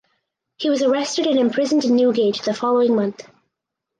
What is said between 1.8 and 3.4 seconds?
in Newgate the following month.